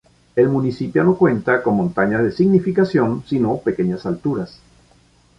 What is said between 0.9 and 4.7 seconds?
no cuenta con montañas de significación, sino pequeñas alturas.